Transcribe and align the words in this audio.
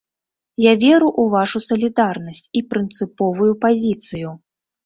Я 0.63 0.71
веру 0.83 1.09
ў 1.09 1.23
вашу 1.33 1.59
салідарнасць 1.67 2.43
і 2.61 2.65
прынцыповую 2.73 3.51
пазіцыю. 3.67 4.37